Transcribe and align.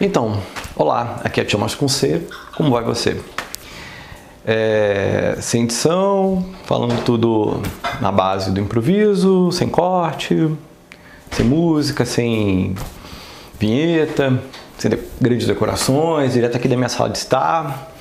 Então, 0.00 0.40
olá, 0.76 1.20
aqui 1.24 1.40
é 1.40 1.44
Thomas 1.44 1.74
com 1.74 1.88
C, 1.88 2.22
como 2.56 2.70
vai 2.70 2.84
você? 2.84 3.20
É, 4.46 5.36
sem 5.40 5.64
edição, 5.64 6.46
falando 6.66 7.02
tudo 7.02 7.60
na 8.00 8.12
base 8.12 8.52
do 8.52 8.60
improviso, 8.60 9.50
sem 9.50 9.66
corte, 9.66 10.48
sem 11.32 11.44
música, 11.44 12.04
sem 12.04 12.76
vinheta, 13.58 14.40
sem 14.78 14.88
de, 14.88 15.00
grandes 15.20 15.48
decorações, 15.48 16.34
direto 16.34 16.56
aqui 16.56 16.68
da 16.68 16.76
minha 16.76 16.88
sala 16.88 17.10
de 17.10 17.18
estar. 17.18 17.92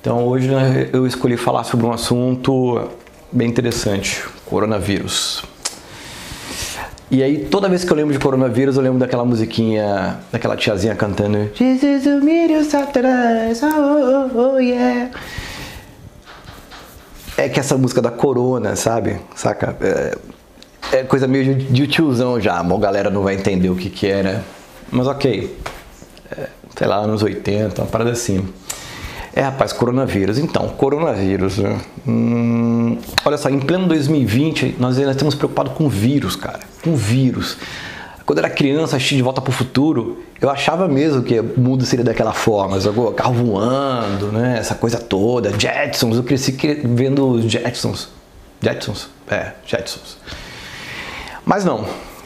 Então 0.00 0.28
hoje 0.28 0.46
né, 0.46 0.88
eu 0.92 1.04
escolhi 1.04 1.36
falar 1.36 1.64
sobre 1.64 1.84
um 1.84 1.92
assunto 1.92 2.90
bem 3.32 3.48
interessante, 3.48 4.24
coronavírus. 4.46 5.42
E 7.10 7.24
aí, 7.24 7.46
toda 7.46 7.68
vez 7.68 7.82
que 7.82 7.90
eu 7.90 7.96
lembro 7.96 8.12
de 8.12 8.20
coronavírus, 8.20 8.76
eu 8.76 8.82
lembro 8.82 9.00
daquela 9.00 9.24
musiquinha, 9.24 10.20
daquela 10.30 10.56
tiazinha 10.56 10.94
cantando 10.94 11.50
Jesus, 11.54 12.06
o 12.06 12.24
milho 12.24 12.64
Satanás, 12.64 13.60
oh, 13.64 13.66
oh, 13.66 14.38
oh, 14.38 14.58
yeah. 14.58 15.10
É 17.36 17.48
que 17.48 17.58
essa 17.58 17.76
música 17.76 18.00
da 18.00 18.12
corona, 18.12 18.76
sabe? 18.76 19.16
Saca? 19.34 19.76
É, 19.80 20.18
é 20.92 21.02
coisa 21.02 21.26
meio 21.26 21.56
de, 21.56 21.86
tiozão 21.88 22.40
já, 22.40 22.60
a 22.60 22.78
galera 22.78 23.10
não 23.10 23.22
vai 23.22 23.34
entender 23.34 23.70
o 23.70 23.74
que 23.74 23.90
que 23.90 24.06
era. 24.06 24.44
Mas 24.92 25.08
ok. 25.08 25.56
É, 26.30 26.48
sei 26.76 26.86
lá, 26.86 26.98
anos 26.98 27.24
80, 27.24 27.82
uma 27.82 27.88
parada 27.88 28.12
assim. 28.12 28.46
É, 29.34 29.42
rapaz, 29.42 29.72
coronavírus. 29.72 30.38
Então, 30.38 30.68
coronavírus, 30.70 31.58
né? 31.58 31.78
Hum, 32.06 32.98
olha 33.24 33.38
só, 33.38 33.48
em 33.48 33.60
pleno 33.60 33.86
2020, 33.86 34.76
nós 34.78 34.98
ainda 34.98 35.12
estamos 35.12 35.34
preocupados 35.34 35.72
com 35.74 35.88
vírus, 35.88 36.34
cara. 36.34 36.60
Com 36.82 36.96
vírus. 36.96 37.56
Quando 38.26 38.38
eu 38.38 38.44
era 38.44 38.54
criança, 38.54 38.96
assisti 38.96 39.16
De 39.16 39.22
Volta 39.22 39.40
para 39.40 39.50
o 39.50 39.52
Futuro, 39.52 40.22
eu 40.40 40.48
achava 40.50 40.86
mesmo 40.88 41.22
que 41.22 41.38
o 41.38 41.60
mundo 41.60 41.84
seria 41.84 42.04
daquela 42.04 42.32
forma. 42.32 42.76
Carro 43.16 43.34
voando, 43.34 44.32
né? 44.32 44.56
Essa 44.58 44.74
coisa 44.74 44.98
toda. 44.98 45.52
Jetsons, 45.58 46.16
eu 46.16 46.22
cresci 46.22 46.56
vendo 46.84 47.26
os 47.26 47.44
Jetsons. 47.44 48.08
Jetsons? 48.60 49.08
É, 49.28 49.52
Jetsons. 49.64 50.18
Mas 51.44 51.64
não. 51.64 51.84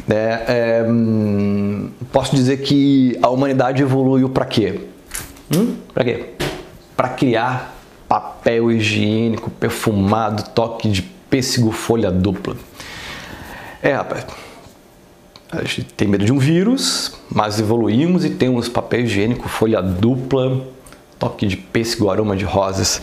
É, 0.08 0.82
é, 0.82 0.86
hum, 0.86 1.90
posso 2.12 2.36
dizer 2.36 2.58
que 2.58 3.18
a 3.22 3.30
humanidade 3.30 3.82
evoluiu 3.82 4.28
para 4.28 4.44
quê? 4.44 4.80
Hum? 5.54 5.76
Para 5.94 6.04
quê? 6.04 6.34
Para 6.96 7.08
criar 7.08 7.74
papel 8.08 8.70
higiênico 8.70 9.50
perfumado, 9.50 10.44
toque 10.50 10.88
de 10.88 11.02
pêssego, 11.02 11.72
folha 11.72 12.10
dupla. 12.10 12.56
É, 13.82 13.92
rapaz, 13.92 14.26
a 15.50 15.62
gente 15.62 15.84
tem 15.84 16.08
medo 16.08 16.24
de 16.24 16.32
um 16.32 16.38
vírus, 16.38 17.12
mas 17.30 17.58
evoluímos 17.58 18.24
e 18.24 18.30
temos 18.30 18.68
papel 18.68 19.00
higiênico, 19.00 19.48
folha 19.48 19.82
dupla, 19.82 20.64
toque 21.18 21.46
de 21.46 21.56
pêssego, 21.56 22.10
aroma 22.10 22.36
de 22.36 22.44
rosas. 22.44 23.00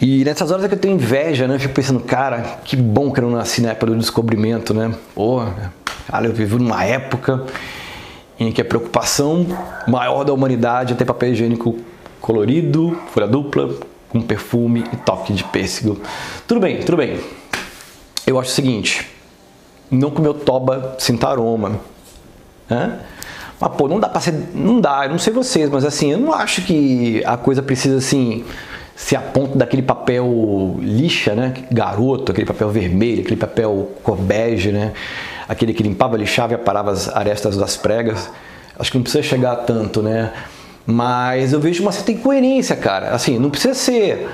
E 0.00 0.24
nessas 0.24 0.50
horas 0.50 0.64
é 0.64 0.68
que 0.68 0.74
eu 0.74 0.78
tenho 0.78 0.94
inveja, 0.94 1.48
né? 1.48 1.54
Eu 1.54 1.60
fico 1.60 1.74
pensando, 1.74 2.00
cara, 2.00 2.58
que 2.64 2.76
bom 2.76 3.10
que 3.10 3.20
eu 3.20 3.24
não 3.24 3.36
nasci 3.36 3.62
na 3.62 3.70
época 3.70 3.86
do 3.86 3.96
descobrimento, 3.96 4.74
né? 4.74 4.94
Porra, 5.14 5.72
cara, 6.06 6.26
eu 6.26 6.32
vivo 6.34 6.58
numa 6.58 6.84
época 6.84 7.44
em 8.38 8.52
que 8.52 8.60
a 8.60 8.64
preocupação 8.64 9.46
maior 9.88 10.22
da 10.24 10.34
humanidade 10.34 10.92
é 10.92 10.96
ter 10.96 11.06
papel 11.06 11.32
higiênico 11.32 11.78
colorido, 12.26 12.98
folha 13.14 13.28
dupla, 13.28 13.72
com 14.08 14.20
perfume 14.20 14.84
e 14.92 14.96
toque 14.96 15.32
de 15.32 15.44
pêssego. 15.44 16.00
Tudo 16.44 16.58
bem, 16.58 16.80
tudo 16.80 16.96
bem. 16.96 17.20
Eu 18.26 18.40
acho 18.40 18.50
o 18.50 18.52
seguinte, 18.52 19.08
não 19.88 20.10
comeu 20.10 20.34
toba 20.34 20.96
sinta 20.98 21.28
aroma. 21.28 21.78
Mas 23.60 23.72
pô, 23.76 23.86
não 23.86 24.00
dá 24.00 24.08
pra 24.08 24.20
ser. 24.20 24.34
Não 24.52 24.80
dá, 24.80 25.04
eu 25.04 25.10
não 25.10 25.20
sei 25.20 25.32
vocês, 25.32 25.70
mas 25.70 25.84
assim, 25.84 26.10
eu 26.10 26.18
não 26.18 26.34
acho 26.34 26.62
que 26.62 27.22
a 27.24 27.36
coisa 27.36 27.62
precisa 27.62 27.98
assim 27.98 28.44
ser 28.96 29.14
a 29.14 29.20
ponto 29.20 29.56
daquele 29.56 29.82
papel 29.82 30.78
lixa, 30.80 31.32
né? 31.32 31.54
Garoto, 31.70 32.32
aquele 32.32 32.46
papel 32.46 32.68
vermelho, 32.70 33.20
aquele 33.20 33.36
papel 33.36 33.92
cor 34.02 34.16
bege, 34.16 34.72
né? 34.72 34.94
Aquele 35.48 35.72
que 35.72 35.82
limpava, 35.84 36.16
lixava 36.16 36.54
e 36.54 36.56
aparava 36.56 36.90
as 36.90 37.08
arestas 37.08 37.56
das 37.56 37.76
pregas. 37.76 38.28
Acho 38.76 38.90
que 38.90 38.98
não 38.98 39.04
precisa 39.04 39.22
chegar 39.22 39.54
tanto, 39.58 40.02
né? 40.02 40.32
Mas 40.86 41.52
eu 41.52 41.58
vejo 41.58 41.82
uma 41.82 41.90
certa 41.90 42.12
incoerência, 42.12 42.76
cara. 42.76 43.10
Assim, 43.10 43.38
não 43.38 43.50
precisa 43.50 43.74
ser 43.74 44.28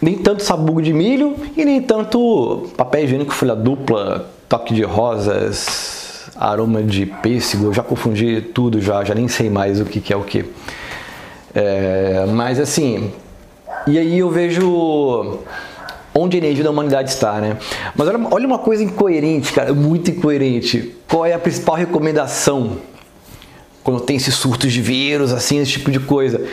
nem 0.00 0.16
tanto 0.16 0.42
sabugo 0.42 0.80
de 0.80 0.92
milho 0.92 1.34
e 1.56 1.64
nem 1.64 1.82
tanto 1.82 2.68
papel 2.76 3.04
higiênico 3.04 3.32
folha 3.32 3.56
dupla, 3.56 4.30
toque 4.48 4.72
de 4.72 4.82
rosas, 4.82 6.30
aroma 6.36 6.82
de 6.82 7.06
pêssego. 7.06 7.66
Eu 7.66 7.72
já 7.74 7.82
confundi 7.82 8.40
tudo, 8.40 8.80
já, 8.80 9.02
já 9.02 9.14
nem 9.14 9.26
sei 9.26 9.50
mais 9.50 9.80
o 9.80 9.84
que, 9.84 10.00
que 10.00 10.12
é 10.12 10.16
o 10.16 10.22
que. 10.22 10.44
É, 11.54 12.26
mas 12.28 12.60
assim, 12.60 13.10
e 13.86 13.98
aí 13.98 14.18
eu 14.18 14.30
vejo 14.30 15.40
onde 16.14 16.36
a 16.36 16.38
energia 16.38 16.62
da 16.62 16.70
humanidade 16.70 17.10
está, 17.10 17.40
né? 17.40 17.56
Mas 17.94 18.08
olha, 18.08 18.20
olha 18.30 18.46
uma 18.46 18.58
coisa 18.58 18.84
incoerente, 18.84 19.52
cara, 19.52 19.72
muito 19.72 20.10
incoerente. 20.10 20.94
Qual 21.08 21.26
é 21.26 21.32
a 21.32 21.38
principal 21.38 21.74
recomendação 21.74 22.78
quando 23.86 24.00
tem 24.00 24.16
esses 24.16 24.34
surtos 24.34 24.72
de 24.72 24.82
vírus, 24.82 25.32
assim, 25.32 25.60
esse 25.60 25.70
tipo 25.70 25.92
de 25.92 26.00
coisa, 26.00 26.44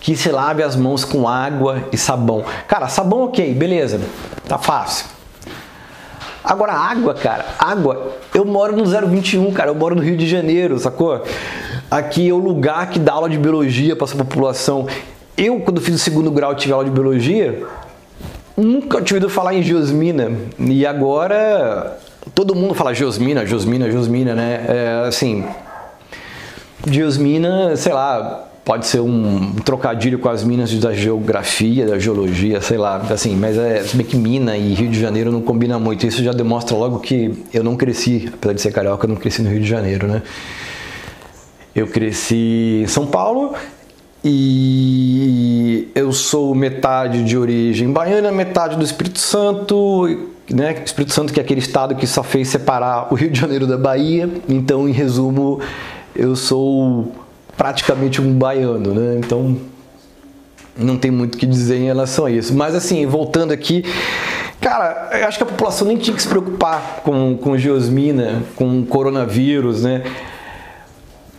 que 0.00 0.16
se 0.16 0.28
lave 0.28 0.60
as 0.60 0.74
mãos 0.74 1.04
com 1.04 1.28
água 1.28 1.84
e 1.92 1.96
sabão. 1.96 2.44
Cara, 2.66 2.88
sabão 2.88 3.26
ok, 3.26 3.54
beleza, 3.54 4.00
tá 4.48 4.58
fácil. 4.58 5.06
Agora 6.42 6.72
água, 6.72 7.14
cara, 7.14 7.46
água, 7.60 8.16
eu 8.34 8.44
moro 8.44 8.76
no 8.76 8.84
021, 8.84 9.52
cara, 9.52 9.70
eu 9.70 9.74
moro 9.76 9.94
no 9.94 10.02
Rio 10.02 10.16
de 10.16 10.26
Janeiro, 10.26 10.80
sacou? 10.80 11.22
Aqui 11.88 12.28
é 12.28 12.32
o 12.32 12.38
lugar 12.38 12.90
que 12.90 12.98
dá 12.98 13.12
aula 13.12 13.30
de 13.30 13.38
biologia 13.38 13.94
para 13.94 14.06
essa 14.06 14.16
população. 14.16 14.88
Eu, 15.36 15.60
quando 15.60 15.80
fiz 15.80 15.94
o 15.94 15.98
segundo 15.98 16.28
grau, 16.32 16.56
tive 16.56 16.72
aula 16.72 16.84
de 16.84 16.90
biologia, 16.90 17.68
nunca 18.56 19.00
tinha 19.00 19.16
ouvido 19.16 19.30
falar 19.30 19.54
em 19.54 19.62
geosmina. 19.62 20.32
E 20.58 20.84
agora 20.84 22.00
todo 22.34 22.52
mundo 22.52 22.74
fala 22.74 22.92
geosmina, 22.92 23.46
geosmina, 23.46 23.88
geosmina, 23.88 24.34
né? 24.34 24.64
É, 24.66 25.04
assim, 25.06 25.46
Diosmina, 26.86 27.76
sei 27.76 27.92
lá, 27.92 28.48
pode 28.64 28.86
ser 28.86 29.00
um 29.00 29.54
trocadilho 29.64 30.18
com 30.18 30.28
as 30.28 30.44
minas 30.44 30.72
da 30.78 30.92
geografia, 30.92 31.86
da 31.86 31.98
geologia, 31.98 32.60
sei 32.60 32.78
lá, 32.78 32.96
assim, 33.10 33.34
mas 33.36 33.58
é, 33.58 33.82
bem 33.94 34.06
que 34.06 34.16
mina 34.16 34.56
e 34.56 34.74
Rio 34.74 34.90
de 34.90 35.00
Janeiro 35.00 35.32
não 35.32 35.42
combina 35.42 35.78
muito, 35.78 36.06
isso 36.06 36.22
já 36.22 36.32
demonstra 36.32 36.76
logo 36.76 37.00
que 37.00 37.44
eu 37.52 37.64
não 37.64 37.76
cresci, 37.76 38.30
apesar 38.32 38.54
de 38.54 38.60
ser 38.60 38.72
carioca, 38.72 39.06
eu 39.06 39.08
não 39.08 39.16
cresci 39.16 39.42
no 39.42 39.50
Rio 39.50 39.60
de 39.60 39.66
Janeiro, 39.66 40.06
né? 40.06 40.22
Eu 41.74 41.86
cresci 41.86 42.82
em 42.84 42.86
São 42.86 43.06
Paulo 43.06 43.54
e 44.24 45.88
eu 45.94 46.12
sou 46.12 46.54
metade 46.54 47.24
de 47.24 47.38
origem 47.38 47.90
baiana, 47.90 48.30
metade 48.30 48.76
do 48.76 48.84
Espírito 48.84 49.18
Santo, 49.18 50.28
né? 50.50 50.82
Espírito 50.84 51.12
Santo 51.12 51.32
que 51.32 51.40
é 51.40 51.42
aquele 51.42 51.60
estado 51.60 51.94
que 51.94 52.06
só 52.06 52.22
fez 52.22 52.48
separar 52.48 53.12
o 53.12 53.16
Rio 53.16 53.30
de 53.30 53.40
Janeiro 53.40 53.66
da 53.66 53.78
Bahia, 53.78 54.28
então 54.48 54.88
em 54.88 54.92
resumo 54.92 55.60
eu 56.14 56.34
sou 56.36 57.12
praticamente 57.56 58.20
um 58.20 58.32
baiano, 58.32 58.94
né? 58.94 59.18
Então 59.18 59.56
não 60.76 60.96
tem 60.96 61.10
muito 61.10 61.34
o 61.34 61.38
que 61.38 61.46
dizer 61.46 61.76
em 61.76 61.86
relação 61.86 62.24
a 62.26 62.30
isso. 62.30 62.54
Mas 62.54 62.74
assim, 62.74 63.04
voltando 63.06 63.52
aqui, 63.52 63.84
cara, 64.60 65.10
eu 65.12 65.28
acho 65.28 65.38
que 65.38 65.44
a 65.44 65.46
população 65.46 65.86
nem 65.86 65.96
tinha 65.96 66.14
que 66.14 66.22
se 66.22 66.28
preocupar 66.28 67.00
com, 67.04 67.36
com 67.36 67.56
geosmina, 67.56 68.42
com 68.56 68.84
coronavírus, 68.84 69.82
né? 69.82 70.02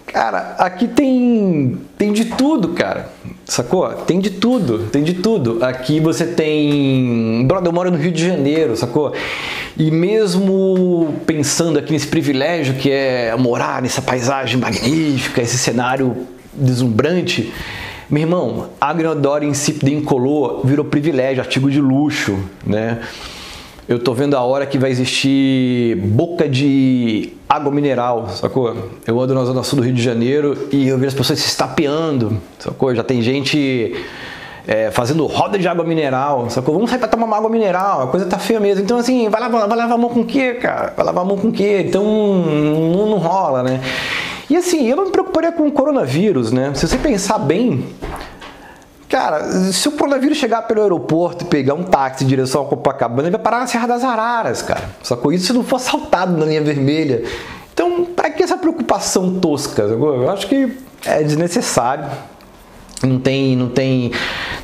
Cara, 0.05 0.55
aqui 0.57 0.87
tem 0.87 1.79
tem 1.97 2.11
de 2.11 2.25
tudo, 2.25 2.69
cara. 2.69 3.09
Sacou? 3.46 3.88
Tem 3.90 4.19
de 4.19 4.29
tudo, 4.29 4.88
tem 4.91 5.03
de 5.03 5.16
tudo. 5.16 5.63
Aqui 5.63 6.00
você 6.00 6.25
tem. 6.25 7.46
Brother, 7.46 7.69
eu 7.69 7.74
moro 7.74 7.91
no 7.91 7.97
Rio 7.97 8.12
de 8.12 8.25
Janeiro, 8.25 8.75
sacou? 8.78 9.13
E 9.78 9.90
mesmo 9.91 11.16
pensando 11.25 11.79
aqui 11.79 11.91
nesse 11.91 12.07
privilégio 12.07 12.75
que 12.75 12.90
é 12.90 13.35
morar 13.38 13.81
nessa 13.81 14.02
paisagem 14.02 14.59
magnífica, 14.59 15.41
esse 15.41 15.57
cenário 15.57 16.28
deslumbrante, 16.53 17.52
meu 18.09 18.22
irmão, 18.22 18.70
agriodoro 18.79 19.44
insípido 19.44 19.90
incolor 19.90 20.66
virou 20.66 20.85
privilégio, 20.85 21.41
artigo 21.41 21.72
de 21.72 21.79
luxo, 21.79 22.37
né? 22.66 22.99
Eu 23.91 23.99
tô 23.99 24.14
vendo 24.14 24.38
a 24.38 24.41
hora 24.41 24.66
que 24.66 24.78
vai 24.78 24.90
existir 24.90 25.97
boca 25.97 26.47
de 26.47 27.34
água 27.49 27.70
mineral, 27.73 28.29
sacou? 28.29 28.73
Eu 29.05 29.20
ando 29.20 29.35
na 29.35 29.43
zona 29.43 29.64
sul 29.64 29.79
do 29.79 29.84
Rio 29.84 29.93
de 29.93 30.02
Janeiro 30.02 30.70
e 30.72 30.88
eu 30.88 30.97
vejo 30.97 31.09
as 31.09 31.14
pessoas 31.14 31.40
se 31.40 31.49
estapeando, 31.49 32.38
sacou? 32.58 32.96
Já 32.96 33.03
tem 33.03 33.22
gente 33.22 33.93
é, 34.66 34.90
fazendo 34.91 35.26
roda 35.26 35.59
de 35.59 35.67
água 35.67 35.84
mineral, 35.84 36.49
sacou? 36.49 36.73
Vamos 36.73 36.90
sair 36.90 36.99
pra 36.99 37.09
tomar 37.09 37.26
uma 37.26 37.35
água 37.35 37.49
mineral, 37.49 38.03
a 38.03 38.08
coisa 38.08 38.26
tá 38.28 38.40
feia 38.40 38.61
mesmo. 38.61 38.82
Então, 38.82 38.97
assim, 38.97 39.28
vai 39.28 39.41
lavar, 39.41 39.67
vai 39.67 39.78
lavar 39.78 39.96
a 39.96 39.97
mão 39.97 40.09
com 40.09 40.22
o 40.22 40.26
quê, 40.26 40.53
cara? 40.53 40.94
Vai 40.96 41.05
lavar 41.05 41.26
a 41.26 41.28
mão 41.28 41.37
com 41.37 41.49
o 41.49 41.52
quê? 41.52 41.84
Então, 41.85 42.05
não, 42.05 43.09
não 43.09 43.17
rola, 43.17 43.61
né? 43.61 43.82
E 44.49 44.55
assim, 44.55 44.87
eu 44.87 44.96
não 44.96 45.05
me 45.08 45.11
preocuparia 45.11 45.52
com 45.52 45.67
o 45.67 45.72
coronavírus, 45.72 46.53
né? 46.53 46.72
Se 46.76 46.87
você 46.87 46.97
pensar 46.97 47.40
bem, 47.40 47.85
Cara, 49.22 49.72
se 49.72 49.88
o 49.88 49.91
coronavírus 49.91 50.40
chegar 50.40 50.64
pelo 50.64 50.82
aeroporto 50.82 51.46
e 51.46 51.47
pegar 51.47 51.76
um 51.76 51.84
táxi 51.84 52.23
em 52.23 52.28
direção 52.28 52.64
a 52.64 52.66
Copacabana, 52.66 53.28
ele 53.28 53.38
vai 53.38 53.40
parar 53.40 53.59
na 53.59 53.68
Serra 53.68 53.85
das 53.85 54.03
Araras, 54.03 54.64
cara. 54.64 54.90
Só 55.03 55.16
com 55.16 55.32
isso 55.32 55.46
se 55.46 55.53
não 55.53 55.64
for 55.64 55.76
assaltado 55.76 56.35
na 56.35 56.44
linha 56.44 56.64
vermelha. 56.64 57.23
Então, 57.72 58.03
para 58.03 58.32
que 58.32 58.41
essa 58.41 58.58
preocupação 58.58 59.35
tosca? 59.35 59.84
Eu 59.84 60.28
acho 60.28 60.47
que 60.47 60.76
é 61.06 61.22
desnecessário. 61.22 62.06
Não 63.03 63.20
tem, 63.20 63.56
não 63.56 63.70
tem, 63.70 64.12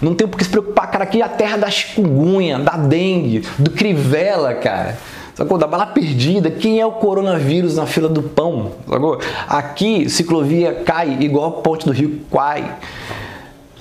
não 0.01 0.15
tem 0.15 0.27
por 0.27 0.39
que 0.39 0.45
se 0.45 0.49
preocupar, 0.49 0.89
cara. 0.89 1.03
Aqui 1.03 1.21
é 1.21 1.25
a 1.25 1.29
terra 1.29 1.57
da 1.57 1.69
chikungunya, 1.69 2.57
da 2.57 2.77
dengue, 2.77 3.43
do 3.59 3.69
crivela, 3.69 4.55
cara. 4.55 4.97
Sacou? 5.35 5.59
Da 5.59 5.67
bala 5.67 5.85
perdida. 5.85 6.49
Quem 6.49 6.81
é 6.81 6.85
o 6.85 6.93
coronavírus 6.93 7.75
na 7.75 7.85
fila 7.85 8.09
do 8.09 8.23
pão? 8.23 8.71
Sacou? 8.89 9.19
Aqui, 9.47 10.09
ciclovia 10.09 10.81
cai 10.83 11.15
igual 11.21 11.45
a 11.45 11.51
ponte 11.61 11.85
do 11.85 11.91
rio 11.91 12.21
Quai. 12.31 12.75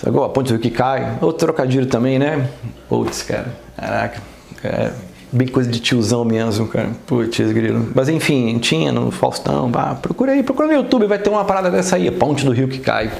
Sacou? 0.06 0.22
A 0.22 0.28
ponte 0.28 0.52
do 0.52 0.58
que 0.60 0.70
cai. 0.70 1.18
Outro 1.20 1.48
trocadilho 1.48 1.86
também, 1.86 2.16
né? 2.16 2.48
Putz, 2.88 3.24
cara. 3.24 3.52
Caraca. 3.76 4.22
É 4.62 4.92
bem 5.32 5.48
coisa 5.48 5.68
de 5.68 5.80
tiozão 5.80 6.24
mesmo, 6.24 6.68
cara. 6.68 6.90
Putz, 7.08 7.40
grilo. 7.50 7.90
Mas 7.92 8.08
enfim, 8.08 8.56
tinha 8.60 8.92
no 8.92 9.10
Faustão. 9.10 9.68
Bah, 9.68 9.96
procura 10.00 10.30
aí, 10.30 10.44
procura 10.44 10.68
no 10.68 10.74
YouTube, 10.74 11.08
vai 11.08 11.18
ter 11.18 11.28
uma 11.28 11.44
parada 11.44 11.72
dessa 11.72 11.96
aí. 11.96 12.08
Ponte 12.12 12.44
do 12.44 12.52
rio 12.52 12.68
que 12.68 12.78
cai. 12.78 13.10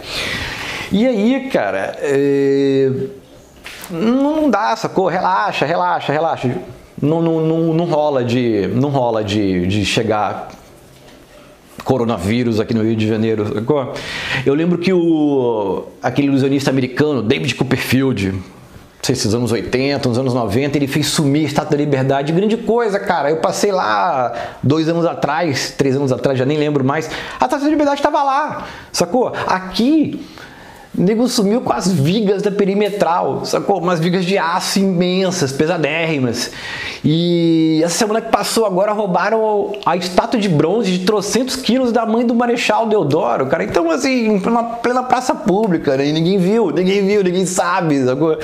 E 0.92 1.04
aí, 1.04 1.50
cara, 1.52 1.96
é... 1.98 2.88
não 3.90 4.48
dá, 4.48 4.76
sacou? 4.76 5.08
Relaxa, 5.08 5.66
relaxa, 5.66 6.12
relaxa. 6.12 6.56
Não, 7.02 7.20
não, 7.20 7.40
não, 7.40 7.74
não 7.74 7.84
rola 7.86 8.22
de, 8.22 8.68
não 8.68 8.90
rola 8.90 9.24
de, 9.24 9.66
de 9.66 9.84
chegar 9.84 10.50
coronavírus 11.86 12.58
aqui 12.58 12.74
no 12.74 12.82
Rio 12.82 12.96
de 12.96 13.06
Janeiro. 13.06 13.54
Sacou? 13.54 13.94
Eu 14.44 14.54
lembro 14.54 14.76
que 14.76 14.92
o 14.92 15.84
aquele 16.02 16.26
ilusionista 16.26 16.68
americano, 16.68 17.22
David 17.22 17.54
Copperfield, 17.54 18.34
sei 19.00 19.14
se 19.14 19.24
nos 19.26 19.34
anos 19.36 19.52
80, 19.52 20.08
nos 20.08 20.18
anos 20.18 20.34
90, 20.34 20.76
ele 20.76 20.88
fez 20.88 21.06
sumir 21.06 21.44
a 21.44 21.46
Estátua 21.46 21.70
da 21.70 21.76
Liberdade. 21.76 22.32
Grande 22.32 22.56
coisa, 22.56 22.98
cara. 22.98 23.30
Eu 23.30 23.36
passei 23.36 23.70
lá 23.70 24.34
dois 24.64 24.88
anos 24.88 25.06
atrás, 25.06 25.74
três 25.78 25.94
anos 25.94 26.10
atrás, 26.10 26.36
já 26.36 26.44
nem 26.44 26.58
lembro 26.58 26.84
mais. 26.84 27.06
A 27.38 27.44
Estátua 27.44 27.60
da 27.60 27.68
Liberdade 27.68 28.00
estava 28.00 28.20
lá, 28.20 28.66
sacou? 28.90 29.32
Aqui 29.46 30.20
o 30.96 31.02
nego 31.02 31.28
sumiu 31.28 31.60
com 31.60 31.72
as 31.72 31.92
vigas 31.92 32.42
da 32.42 32.50
perimetral, 32.50 33.44
sacou? 33.44 33.78
Umas 33.80 34.00
vigas 34.00 34.24
de 34.24 34.38
aço 34.38 34.78
imensas, 34.78 35.52
pesadérrimas. 35.52 36.50
E 37.04 37.82
essa 37.84 37.98
semana 37.98 38.20
que 38.20 38.30
passou 38.30 38.64
agora 38.64 38.92
roubaram 38.92 39.72
a 39.84 39.96
estátua 39.96 40.40
de 40.40 40.48
bronze 40.48 40.90
de 40.90 41.04
trocentos 41.04 41.56
quilos 41.56 41.92
da 41.92 42.06
mãe 42.06 42.26
do 42.26 42.34
Marechal 42.34 42.86
Deodoro, 42.86 43.46
cara. 43.46 43.64
Então, 43.64 43.90
assim, 43.90 44.40
na 44.40 44.62
plena 44.62 45.02
praça 45.02 45.34
pública, 45.34 45.96
né? 45.96 46.06
E 46.06 46.12
ninguém 46.12 46.38
viu, 46.38 46.70
ninguém 46.70 47.06
viu, 47.06 47.22
ninguém 47.22 47.44
sabe, 47.44 48.04
sacou? 48.04 48.38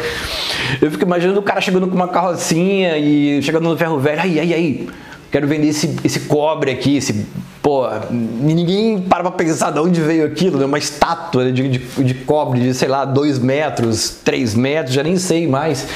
Eu 0.80 0.90
fico 0.90 1.04
imaginando 1.04 1.40
o 1.40 1.42
cara 1.42 1.60
chegando 1.60 1.86
com 1.86 1.94
uma 1.94 2.08
carrocinha 2.08 2.98
e 2.98 3.42
chegando 3.42 3.68
no 3.68 3.76
ferro 3.76 3.98
velho, 3.98 4.20
aí, 4.20 4.38
aí, 4.38 4.54
aí 4.54 4.88
quero 5.32 5.48
vender 5.48 5.68
esse, 5.68 5.96
esse 6.04 6.20
cobre 6.20 6.70
aqui, 6.70 6.98
esse. 6.98 7.26
Pô, 7.62 7.86
ninguém 8.10 9.00
para 9.00 9.22
pra 9.22 9.32
pensar 9.32 9.70
de 9.70 9.80
onde 9.80 10.00
veio 10.00 10.26
aquilo, 10.26 10.58
né? 10.58 10.66
Uma 10.66 10.78
estátua 10.78 11.50
de, 11.50 11.68
de, 11.68 11.78
de 11.78 12.14
cobre 12.14 12.60
de, 12.60 12.74
sei 12.74 12.88
lá, 12.88 13.04
2 13.04 13.38
metros, 13.38 14.10
3 14.22 14.54
metros, 14.54 14.94
já 14.94 15.02
nem 15.02 15.16
sei 15.16 15.48
mais. 15.48 15.88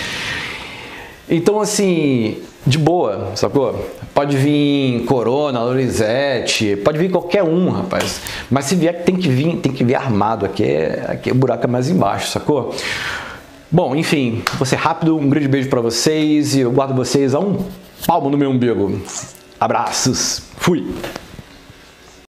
Então, 1.29 1.61
assim, 1.61 2.39
de 2.67 2.79
boa, 2.79 3.33
sacou? 3.35 3.91
Pode 4.15 4.37
vir 4.37 5.05
Corona, 5.05 5.63
Lorizete, 5.63 6.77
pode 6.77 6.97
vir 6.97 7.11
qualquer 7.11 7.43
um, 7.43 7.69
rapaz. 7.69 8.23
Mas 8.51 8.65
se 8.65 8.75
vier, 8.75 9.03
tem 9.05 9.17
que 9.17 9.29
vir, 9.29 9.57
tem 9.57 9.73
que 9.73 9.85
vir 9.85 9.97
armado. 9.97 10.47
Aqui 10.47 10.65
é, 10.65 11.05
aqui 11.09 11.31
é 11.31 11.33
o 11.33 11.37
buraco 11.37 11.65
é 11.65 11.69
mais 11.69 11.91
embaixo, 11.91 12.31
sacou? 12.31 12.75
Bom, 13.71 13.95
enfim, 13.95 14.43
vou 14.57 14.65
ser 14.65 14.77
rápido. 14.77 15.19
Um 15.19 15.29
grande 15.29 15.49
beijo 15.49 15.69
para 15.69 15.81
vocês 15.81 16.55
e 16.55 16.61
eu 16.61 16.71
guardo 16.71 16.95
vocês 16.95 17.35
a 17.35 17.41
um 17.41 17.59
palmo 18.07 18.31
no 18.31 18.39
meu 18.39 18.51
umbigo. 18.51 19.01
Abraços. 19.59 20.43
Fui. 20.57 20.87